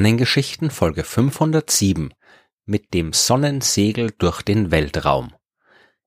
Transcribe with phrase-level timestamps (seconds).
[0.00, 2.14] Sternengeschichten Folge 507
[2.64, 5.34] mit dem Sonnensegel durch den Weltraum.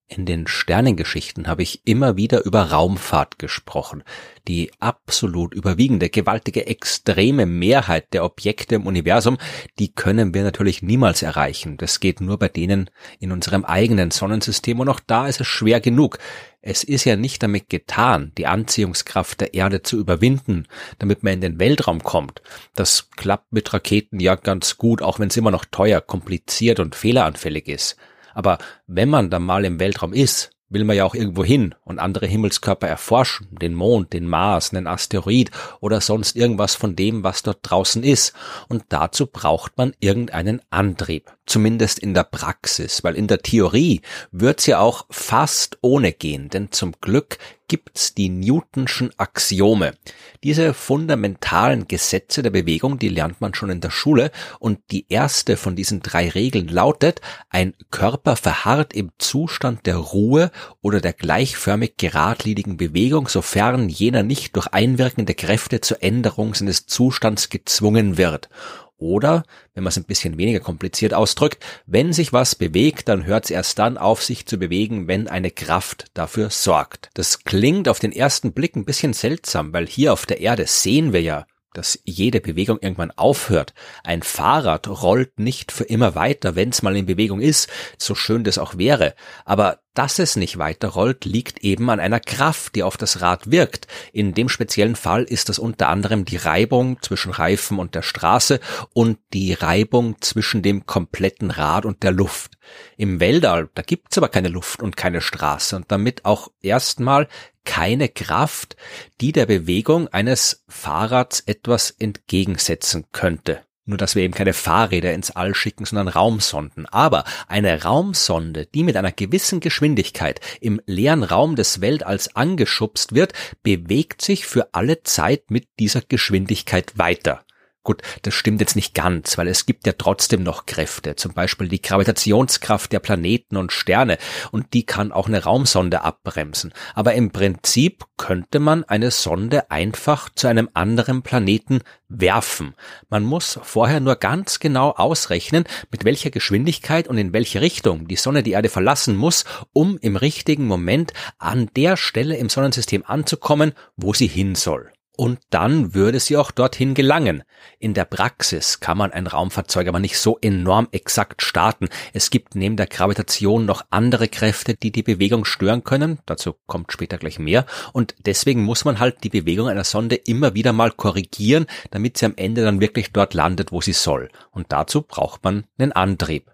[0.08, 4.04] In den Sternengeschichten habe ich immer wieder über Raumfahrt gesprochen.
[4.48, 9.38] Die absolut überwiegende, gewaltige, extreme Mehrheit der Objekte im Universum,
[9.80, 11.78] die können wir natürlich niemals erreichen.
[11.78, 12.90] Das geht nur bei denen
[13.20, 16.20] in unserem eigenen Sonnensystem und auch da ist es schwer genug.
[16.62, 20.68] Es ist ja nicht damit getan, die Anziehungskraft der Erde zu überwinden,
[21.00, 22.42] damit man in den Weltraum kommt.
[22.76, 26.94] Das klappt mit Raketen ja ganz gut, auch wenn es immer noch teuer, kompliziert und
[26.94, 27.96] fehleranfällig ist.
[28.34, 32.00] Aber wenn man dann mal im Weltraum ist, will man ja auch irgendwo hin und
[32.00, 37.44] andere Himmelskörper erforschen, den Mond, den Mars, einen Asteroid oder sonst irgendwas von dem, was
[37.44, 38.34] dort draußen ist.
[38.68, 41.32] Und dazu braucht man irgendeinen Antrieb.
[41.46, 46.72] Zumindest in der Praxis, weil in der Theorie wird's ja auch fast ohne gehen, denn
[46.72, 47.38] zum Glück
[47.74, 49.96] gibt's die Newtonschen Axiome.
[50.44, 55.58] Diese fundamentalen Gesetze der Bewegung, die lernt man schon in der Schule und die erste
[55.58, 61.98] von diesen drei Regeln lautet, ein Körper verharrt im Zustand der Ruhe oder der gleichförmig
[61.98, 68.50] geradlinigen Bewegung, sofern jener nicht durch einwirkende Kräfte zur Änderung seines Zustands gezwungen wird.
[68.98, 73.46] Oder, wenn man es ein bisschen weniger kompliziert ausdrückt, wenn sich was bewegt, dann hört
[73.46, 77.10] es erst dann auf, sich zu bewegen, wenn eine Kraft dafür sorgt.
[77.14, 81.12] Das klingt auf den ersten Blick ein bisschen seltsam, weil hier auf der Erde sehen
[81.12, 83.74] wir ja, dass jede Bewegung irgendwann aufhört.
[84.04, 88.44] Ein Fahrrad rollt nicht für immer weiter, wenn es mal in Bewegung ist, so schön
[88.44, 89.16] das auch wäre.
[89.44, 93.52] Aber dass es nicht weiter rollt, liegt eben an einer Kraft, die auf das Rad
[93.52, 93.88] wirkt.
[94.12, 98.60] In dem speziellen Fall ist das unter anderem die Reibung zwischen Reifen und der Straße
[98.94, 102.58] und die Reibung zwischen dem kompletten Rad und der Luft.
[102.98, 107.28] Im Weltall, da gibt's aber keine Luft und keine Straße und damit auch erstmal
[107.66, 108.76] keine Kraft,
[109.22, 113.62] die der Bewegung eines Fahrrads etwas entgegensetzen könnte.
[113.86, 116.86] Nur dass wir eben keine Fahrräder ins All schicken, sondern Raumsonden.
[116.86, 123.34] Aber eine Raumsonde, die mit einer gewissen Geschwindigkeit im leeren Raum des Weltalls angeschubst wird,
[123.62, 127.44] bewegt sich für alle Zeit mit dieser Geschwindigkeit weiter.
[127.86, 131.68] Gut, das stimmt jetzt nicht ganz, weil es gibt ja trotzdem noch Kräfte, zum Beispiel
[131.68, 134.18] die Gravitationskraft der Planeten und Sterne,
[134.52, 136.72] und die kann auch eine Raumsonde abbremsen.
[136.96, 142.74] Aber im Prinzip könnte man eine Sonde einfach zu einem anderen Planeten werfen.
[143.10, 148.16] Man muss vorher nur ganz genau ausrechnen, mit welcher Geschwindigkeit und in welche Richtung die
[148.16, 149.44] Sonne die Erde verlassen muss,
[149.74, 154.94] um im richtigen Moment an der Stelle im Sonnensystem anzukommen, wo sie hin soll.
[155.16, 157.44] Und dann würde sie auch dorthin gelangen.
[157.78, 161.90] In der Praxis kann man ein Raumfahrzeug aber nicht so enorm exakt starten.
[162.14, 166.18] Es gibt neben der Gravitation noch andere Kräfte, die die Bewegung stören können.
[166.26, 167.68] Dazu kommt später gleich mehr.
[167.92, 172.26] Und deswegen muss man halt die Bewegung einer Sonde immer wieder mal korrigieren, damit sie
[172.26, 174.30] am Ende dann wirklich dort landet, wo sie soll.
[174.50, 176.53] Und dazu braucht man einen Antrieb.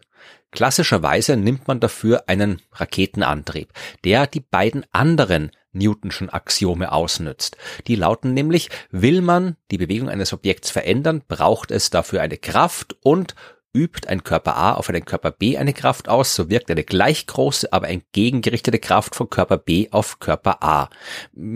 [0.52, 3.72] Klassischerweise nimmt man dafür einen Raketenantrieb,
[4.04, 7.58] der die beiden anderen Newtonschen Axiome ausnützt.
[7.88, 12.96] Die lauten nämlich, will man die Bewegung eines Objekts verändern, braucht es dafür eine Kraft
[13.02, 13.36] und
[13.72, 17.28] Übt ein Körper A auf einen Körper B eine Kraft aus, so wirkt eine gleich
[17.28, 20.90] große, aber entgegengerichtete Kraft von Körper B auf Körper A.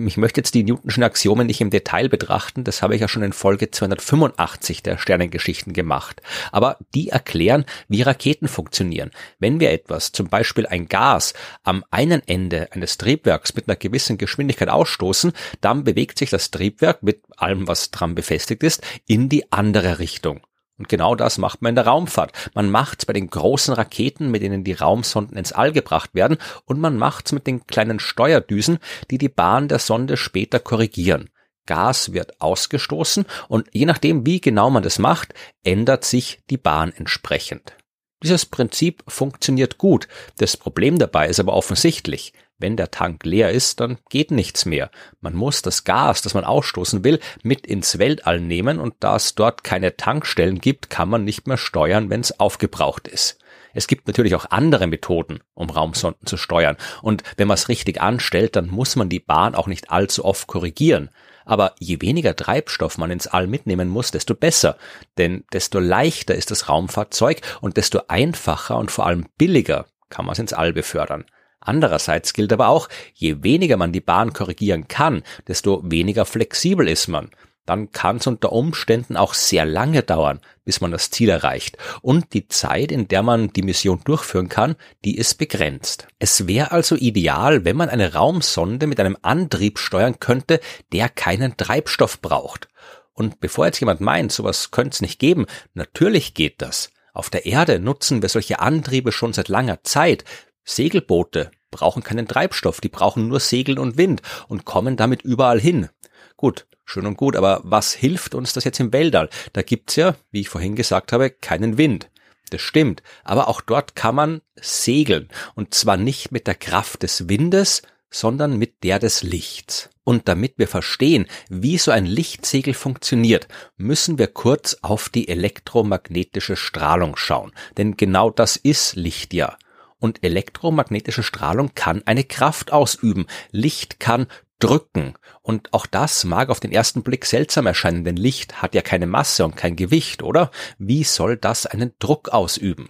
[0.06, 3.24] Ich möchte jetzt die Newtonschen Axiome nicht im Detail betrachten, das habe ich ja schon
[3.24, 6.22] in Folge 285 der Sternengeschichten gemacht.
[6.52, 9.10] Aber die erklären, wie Raketen funktionieren.
[9.40, 14.20] Wenn wir etwas, zum Beispiel ein Gas, am einen Ende eines Triebwerks mit einer gewissen
[14.20, 19.52] Geschwindigkeit ausstoßen, dann bewegt sich das Triebwerk mit allem, was dran befestigt ist, in die
[19.52, 20.42] andere Richtung.
[20.78, 22.32] Und genau das macht man in der Raumfahrt.
[22.56, 26.80] Man macht's bei den großen Raketen, mit denen die Raumsonden ins All gebracht werden, und
[26.80, 28.80] man macht's mit den kleinen Steuerdüsen,
[29.12, 31.30] die die Bahn der Sonde später korrigieren.
[31.66, 35.34] Gas wird ausgestoßen und je nachdem, wie genau man das macht,
[35.64, 37.74] ändert sich die Bahn entsprechend.
[38.22, 40.08] Dieses Prinzip funktioniert gut.
[40.38, 42.34] Das Problem dabei ist aber offensichtlich.
[42.64, 44.90] Wenn der Tank leer ist, dann geht nichts mehr.
[45.20, 49.36] Man muss das Gas, das man ausstoßen will, mit ins Weltall nehmen und da es
[49.36, 53.38] dort keine Tankstellen gibt, kann man nicht mehr steuern, wenn es aufgebraucht ist.
[53.74, 56.78] Es gibt natürlich auch andere Methoden, um Raumsonden zu steuern.
[57.02, 60.48] Und wenn man es richtig anstellt, dann muss man die Bahn auch nicht allzu oft
[60.48, 61.10] korrigieren.
[61.44, 64.78] Aber je weniger Treibstoff man ins All mitnehmen muss, desto besser.
[65.18, 70.32] Denn desto leichter ist das Raumfahrzeug und desto einfacher und vor allem billiger kann man
[70.32, 71.26] es ins All befördern.
[71.66, 77.08] Andererseits gilt aber auch, je weniger man die Bahn korrigieren kann, desto weniger flexibel ist
[77.08, 77.30] man.
[77.66, 81.78] Dann kann es unter Umständen auch sehr lange dauern, bis man das Ziel erreicht.
[82.02, 84.76] Und die Zeit, in der man die Mission durchführen kann,
[85.06, 86.08] die ist begrenzt.
[86.20, 90.60] Es wäre also ideal, wenn man eine Raumsonde mit einem Antrieb steuern könnte,
[90.92, 92.68] der keinen Treibstoff braucht.
[93.14, 96.90] Und bevor jetzt jemand meint, sowas könnte es nicht geben, natürlich geht das.
[97.14, 100.26] Auf der Erde nutzen wir solche Antriebe schon seit langer Zeit.
[100.64, 105.90] Segelboote brauchen keinen Treibstoff, die brauchen nur Segel und Wind und kommen damit überall hin.
[106.38, 109.30] Gut, schön und gut, aber was hilft uns das jetzt im Weltall?
[109.54, 112.10] Da gibt's ja, wie ich vorhin gesagt habe, keinen Wind.
[112.50, 117.28] Das stimmt, aber auch dort kann man segeln und zwar nicht mit der Kraft des
[117.28, 117.82] Windes,
[118.12, 119.90] sondern mit der des Lichts.
[120.04, 126.56] Und damit wir verstehen, wie so ein Lichtsegel funktioniert, müssen wir kurz auf die elektromagnetische
[126.56, 127.54] Strahlung schauen.
[127.78, 129.58] Denn genau das ist Licht ja.
[130.04, 133.26] Und elektromagnetische Strahlung kann eine Kraft ausüben.
[133.52, 134.28] Licht kann
[134.60, 135.14] drücken.
[135.42, 139.08] Und auch das mag auf den ersten Blick seltsam erscheinen, denn Licht hat ja keine
[139.08, 140.52] Masse und kein Gewicht, oder?
[140.78, 142.90] Wie soll das einen Druck ausüben?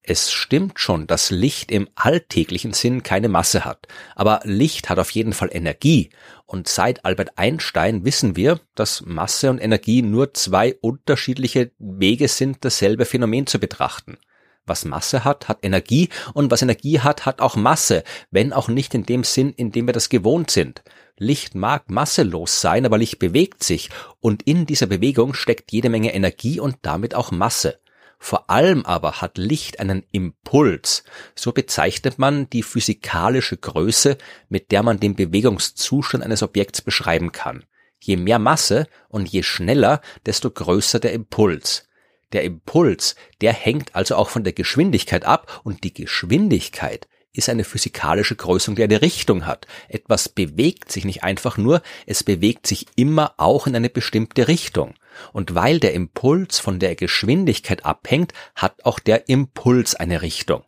[0.00, 3.86] Es stimmt schon, dass Licht im alltäglichen Sinn keine Masse hat,
[4.16, 6.08] aber Licht hat auf jeden Fall Energie,
[6.46, 12.64] und seit Albert Einstein wissen wir, dass Masse und Energie nur zwei unterschiedliche Wege sind,
[12.64, 14.16] dasselbe Phänomen zu betrachten.
[14.70, 18.94] Was Masse hat, hat Energie und was Energie hat, hat auch Masse, wenn auch nicht
[18.94, 20.84] in dem Sinn, in dem wir das gewohnt sind.
[21.16, 23.90] Licht mag masselos sein, aber Licht bewegt sich
[24.20, 27.80] und in dieser Bewegung steckt jede Menge Energie und damit auch Masse.
[28.20, 31.02] Vor allem aber hat Licht einen Impuls.
[31.34, 34.18] So bezeichnet man die physikalische Größe,
[34.48, 37.64] mit der man den Bewegungszustand eines Objekts beschreiben kann.
[37.98, 41.89] Je mehr Masse und je schneller, desto größer der Impuls.
[42.32, 47.64] Der Impuls, der hängt also auch von der Geschwindigkeit ab und die Geschwindigkeit ist eine
[47.64, 49.66] physikalische Größung, die eine Richtung hat.
[49.88, 54.94] Etwas bewegt sich nicht einfach nur, es bewegt sich immer auch in eine bestimmte Richtung.
[55.32, 60.64] Und weil der Impuls von der Geschwindigkeit abhängt, hat auch der Impuls eine Richtung.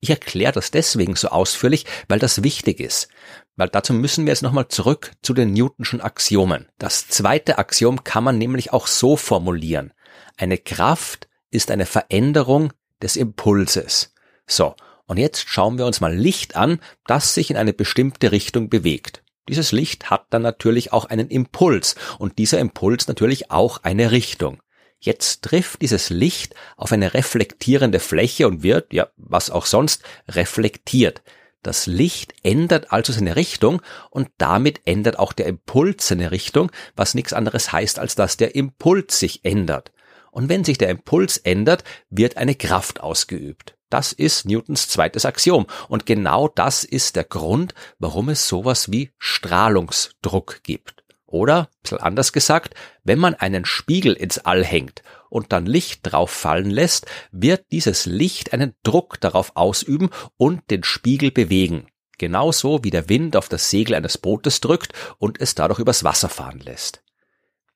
[0.00, 3.08] Ich erkläre das deswegen so ausführlich, weil das wichtig ist.
[3.56, 6.68] Weil dazu müssen wir jetzt nochmal zurück zu den Newtonschen Axiomen.
[6.76, 9.93] Das zweite Axiom kann man nämlich auch so formulieren.
[10.36, 12.72] Eine Kraft ist eine Veränderung
[13.02, 14.12] des Impulses.
[14.46, 14.74] So,
[15.06, 19.22] und jetzt schauen wir uns mal Licht an, das sich in eine bestimmte Richtung bewegt.
[19.48, 24.62] Dieses Licht hat dann natürlich auch einen Impuls und dieser Impuls natürlich auch eine Richtung.
[24.98, 31.22] Jetzt trifft dieses Licht auf eine reflektierende Fläche und wird, ja, was auch sonst, reflektiert.
[31.62, 37.14] Das Licht ändert also seine Richtung und damit ändert auch der Impuls seine Richtung, was
[37.14, 39.92] nichts anderes heißt, als dass der Impuls sich ändert.
[40.34, 43.76] Und wenn sich der Impuls ändert, wird eine Kraft ausgeübt.
[43.88, 45.66] Das ist Newtons zweites Axiom.
[45.88, 51.04] Und genau das ist der Grund, warum es sowas wie Strahlungsdruck gibt.
[51.24, 51.68] Oder,
[52.00, 57.06] anders gesagt, wenn man einen Spiegel ins All hängt und dann Licht drauf fallen lässt,
[57.30, 61.86] wird dieses Licht einen Druck darauf ausüben und den Spiegel bewegen.
[62.18, 66.28] Genauso wie der Wind auf das Segel eines Bootes drückt und es dadurch übers Wasser
[66.28, 67.03] fahren lässt.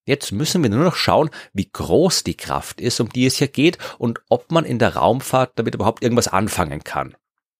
[0.09, 3.49] Jetzt müssen wir nur noch schauen, wie groß die Kraft ist, um die es hier
[3.49, 7.15] geht und ob man in der Raumfahrt damit überhaupt irgendwas anfangen kann.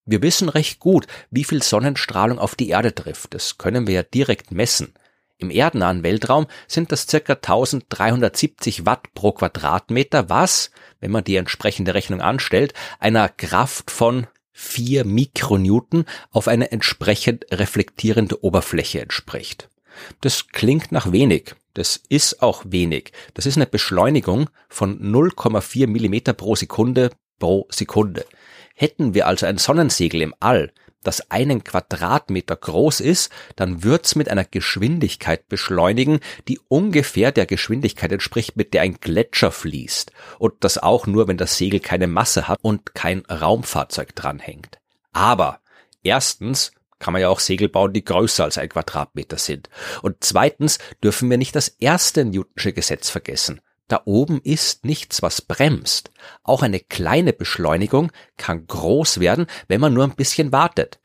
[0.07, 3.35] Wir wissen recht gut, wie viel Sonnenstrahlung auf die Erde trifft.
[3.35, 4.95] Das können wir ja direkt messen.
[5.37, 11.93] Im erdennahen Weltraum sind das circa 1370 Watt pro Quadratmeter, was, wenn man die entsprechende
[11.93, 19.69] Rechnung anstellt, einer Kraft von 4 Mikronewton auf eine entsprechend reflektierende Oberfläche entspricht.
[20.21, 21.55] Das klingt nach wenig.
[21.75, 23.13] Das ist auch wenig.
[23.35, 28.25] Das ist eine Beschleunigung von 0,4 Millimeter pro Sekunde pro Sekunde.
[28.75, 30.73] Hätten wir also ein Sonnensegel im All,
[31.05, 38.13] das einen Quadratmeter groß ist, dann wird's mit einer Geschwindigkeit beschleunigen, die ungefähr der Geschwindigkeit
[38.13, 40.13] entspricht, mit der ein Gletscher fließt.
[40.39, 44.79] Und das auch nur, wenn das Segel keine Masse hat und kein Raumfahrzeug dranhängt.
[45.13, 45.61] Aber
[46.03, 49.69] erstens kann man ja auch Segel bauen, die größer als ein Quadratmeter sind.
[50.03, 53.61] Und zweitens dürfen wir nicht das erste Newtonsche Gesetz vergessen.
[53.89, 56.11] Da oben ist nichts, was bremst.
[56.43, 61.01] Auch eine kleine Beschleunigung kann groß werden, wenn man nur ein bisschen wartet.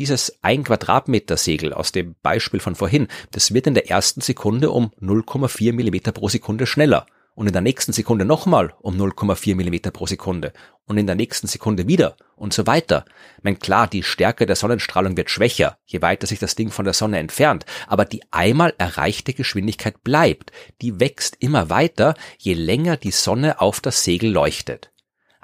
[0.00, 4.72] Dieses ein Quadratmeter Segel aus dem Beispiel von vorhin, das wird in der ersten Sekunde
[4.72, 9.90] um 0,4 Millimeter pro Sekunde schneller und in der nächsten Sekunde nochmal um 0,4 Millimeter
[9.90, 10.52] pro Sekunde
[10.86, 13.04] und in der nächsten Sekunde wieder und so weiter.
[13.42, 16.94] Mein klar, die Stärke der Sonnenstrahlung wird schwächer, je weiter sich das Ding von der
[16.94, 23.10] Sonne entfernt, aber die einmal erreichte Geschwindigkeit bleibt, die wächst immer weiter, je länger die
[23.10, 24.90] Sonne auf das Segel leuchtet.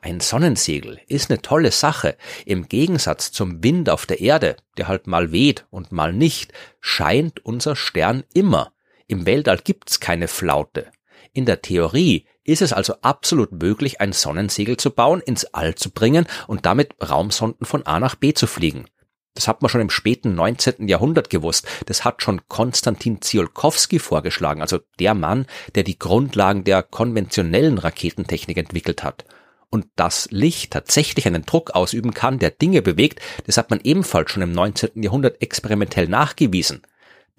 [0.03, 2.17] Ein Sonnensegel ist eine tolle Sache.
[2.47, 7.45] Im Gegensatz zum Wind auf der Erde, der halt mal weht und mal nicht, scheint
[7.45, 8.73] unser Stern immer.
[9.09, 10.91] Im Weltall gibt's keine Flaute.
[11.33, 15.91] In der Theorie ist es also absolut möglich, ein Sonnensegel zu bauen, ins All zu
[15.91, 18.87] bringen und damit Raumsonden von A nach B zu fliegen.
[19.35, 20.89] Das hat man schon im späten 19.
[20.89, 21.69] Jahrhundert gewusst.
[21.87, 25.47] Das hat schon Konstantin Tsiolkovsky vorgeschlagen, also der Mann,
[25.77, 29.25] der die Grundlagen der konventionellen Raketentechnik entwickelt hat.
[29.71, 34.33] Und dass Licht tatsächlich einen Druck ausüben kann, der Dinge bewegt, das hat man ebenfalls
[34.33, 35.01] schon im 19.
[35.01, 36.83] Jahrhundert experimentell nachgewiesen.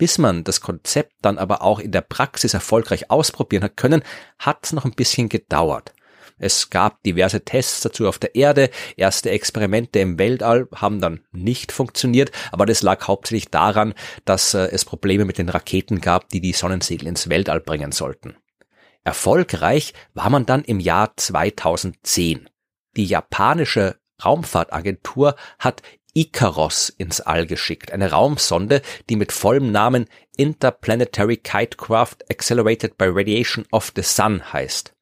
[0.02, 4.02] Bis man das Konzept dann aber auch in der Praxis erfolgreich ausprobieren hat können,
[4.40, 5.94] hat es noch ein bisschen gedauert.
[6.40, 11.72] Es gab diverse Tests dazu auf der Erde, erste Experimente im Weltall haben dann nicht
[11.72, 13.94] funktioniert, aber das lag hauptsächlich daran,
[14.26, 18.36] dass äh, es Probleme mit den Raketen gab, die die Sonnensegel ins Weltall bringen sollten.
[19.04, 22.50] Erfolgreich war man dann im Jahr 2010.
[22.96, 31.38] Die japanische Raumfahrtagentur hat Icaros ins All geschickt, eine Raumsonde, die mit vollem Namen Interplanetary
[31.38, 34.94] Kitecraft Accelerated by Radiation of the Sun heißt.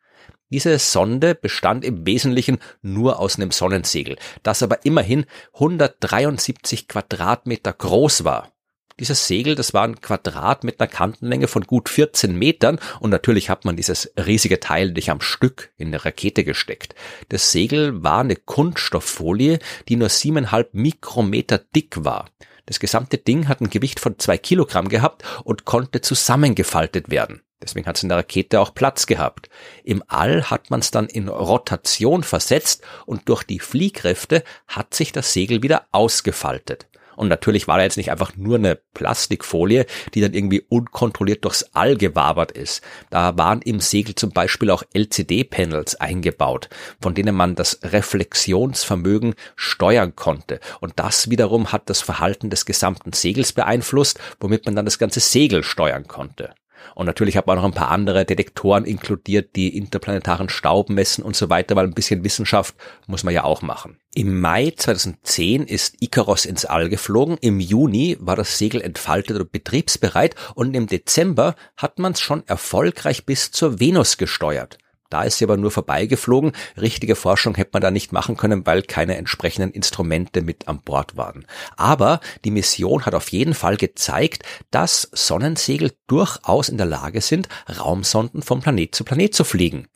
[0.52, 8.24] Diese Sonde bestand im Wesentlichen nur aus einem Sonnensegel, das aber immerhin 173 Quadratmeter groß
[8.24, 8.52] war.
[9.00, 13.50] Dieses Segel, das war ein Quadrat mit einer Kantenlänge von gut 14 Metern und natürlich
[13.50, 16.96] hat man dieses riesige Teil nicht am Stück in eine Rakete gesteckt.
[17.30, 22.30] Das Segel war eine Kunststofffolie, die nur siebeneinhalb Mikrometer dick war.
[22.66, 27.42] Das gesamte Ding hat ein Gewicht von zwei Kilogramm gehabt und konnte zusammengefaltet werden.
[27.62, 29.50] Deswegen hat es in der Rakete auch Platz gehabt.
[29.84, 35.14] Im All hat man es dann in Rotation versetzt und durch die Fliehkräfte hat sich
[35.14, 36.89] das Segel wieder ausgefaltet.
[37.20, 41.64] Und natürlich war da jetzt nicht einfach nur eine Plastikfolie, die dann irgendwie unkontrolliert durchs
[41.74, 42.82] All gewabert ist.
[43.10, 46.70] Da waren im Segel zum Beispiel auch LCD-Panels eingebaut,
[47.02, 50.62] von denen man das Reflexionsvermögen steuern konnte.
[50.80, 55.20] Und das wiederum hat das Verhalten des gesamten Segels beeinflusst, womit man dann das ganze
[55.20, 56.54] Segel steuern konnte.
[56.96, 61.36] Und natürlich hat man noch ein paar andere Detektoren inkludiert, die interplanetaren Staub messen und
[61.36, 62.76] so weiter, weil ein bisschen Wissenschaft
[63.08, 63.98] muss man ja auch machen.
[64.16, 69.52] Im Mai 2010 ist Icaros ins All geflogen, im Juni war das Segel entfaltet und
[69.52, 74.78] betriebsbereit und im Dezember hat man es schon erfolgreich bis zur Venus gesteuert.
[75.10, 76.52] Da ist sie aber nur vorbeigeflogen.
[76.80, 81.18] Richtige Forschung hätte man da nicht machen können, weil keine entsprechenden Instrumente mit an Bord
[81.18, 81.46] waren.
[81.78, 87.50] Aber die Mission hat auf jeden Fall gezeigt, dass Sonnensegel durchaus in der Lage sind,
[87.80, 89.88] Raumsonden vom Planet zu Planet zu fliegen.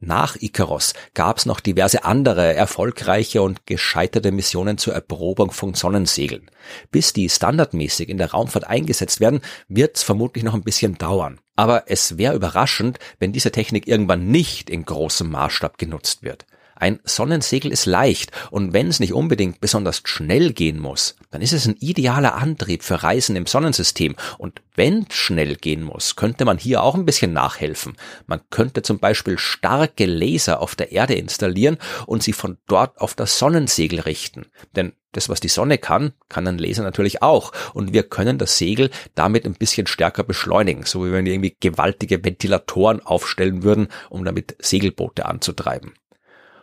[0.00, 6.50] Nach Icaros gab es noch diverse andere erfolgreiche und gescheiterte Missionen zur Erprobung von Sonnensegeln.
[6.92, 11.40] Bis die standardmäßig in der Raumfahrt eingesetzt werden, wird es vermutlich noch ein bisschen dauern.
[11.56, 16.46] Aber es wäre überraschend, wenn diese Technik irgendwann nicht in großem Maßstab genutzt wird.
[16.80, 21.52] Ein Sonnensegel ist leicht und wenn es nicht unbedingt besonders schnell gehen muss, dann ist
[21.52, 24.14] es ein idealer Antrieb für Reisen im Sonnensystem.
[24.38, 27.96] Und wenn schnell gehen muss, könnte man hier auch ein bisschen nachhelfen.
[28.26, 33.14] Man könnte zum Beispiel starke Laser auf der Erde installieren und sie von dort auf
[33.14, 34.46] das Sonnensegel richten.
[34.76, 37.52] Denn das, was die Sonne kann, kann ein Laser natürlich auch.
[37.74, 41.56] Und wir können das Segel damit ein bisschen stärker beschleunigen, so wie wenn wir irgendwie
[41.58, 45.94] gewaltige Ventilatoren aufstellen würden, um damit Segelboote anzutreiben.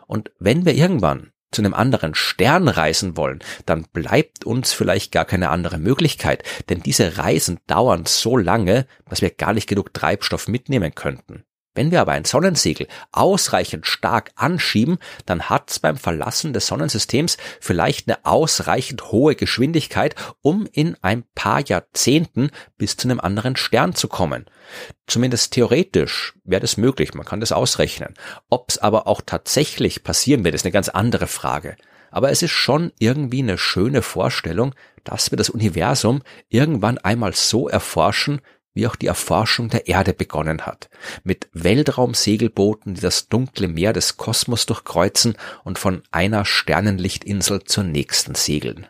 [0.06, 5.24] Und wenn wir irgendwann zu einem anderen Stern reisen wollen, dann bleibt uns vielleicht gar
[5.24, 10.48] keine andere Möglichkeit, denn diese Reisen dauern so lange, dass wir gar nicht genug Treibstoff
[10.48, 11.44] mitnehmen könnten.
[11.76, 17.36] Wenn wir aber ein Sonnensegel ausreichend stark anschieben, dann hat es beim Verlassen des Sonnensystems
[17.60, 23.94] vielleicht eine ausreichend hohe Geschwindigkeit, um in ein paar Jahrzehnten bis zu einem anderen Stern
[23.94, 24.46] zu kommen.
[25.06, 28.14] Zumindest theoretisch wäre das möglich, man kann das ausrechnen.
[28.48, 31.76] Ob es aber auch tatsächlich passieren wird, ist eine ganz andere Frage.
[32.10, 37.68] Aber es ist schon irgendwie eine schöne Vorstellung, dass wir das Universum irgendwann einmal so
[37.68, 38.40] erforschen,
[38.76, 40.88] wie auch die Erforschung der Erde begonnen hat,
[41.24, 48.36] mit Weltraumsegelbooten, die das dunkle Meer des Kosmos durchkreuzen und von einer Sternenlichtinsel zur nächsten
[48.36, 48.86] segeln.